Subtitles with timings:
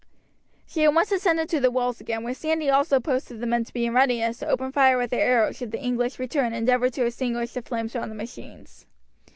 [0.65, 3.71] She at once ascended to the walls again, where Sandy also posted the men to
[3.71, 6.89] be in readiness to open fire with their arrows should the English return and endeavour
[6.89, 8.87] to extinguish the flames round the machines.